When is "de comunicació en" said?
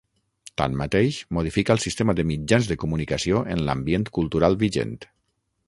2.73-3.63